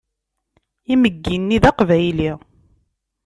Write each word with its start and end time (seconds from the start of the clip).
Imeggi-nni 0.93 1.57
d 1.63 1.65
Aqbayli. 1.69 2.31